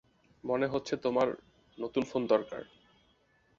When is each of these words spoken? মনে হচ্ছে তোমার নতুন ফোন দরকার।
মনে 0.43 0.67
হচ্ছে 0.67 0.93
তোমার 0.97 1.27
নতুন 1.77 2.03
ফোন 2.03 2.21
দরকার। 2.27 2.61